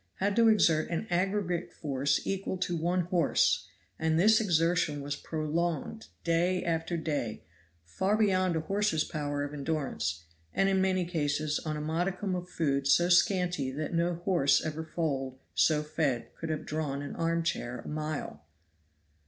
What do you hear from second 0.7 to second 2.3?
an aggregate of force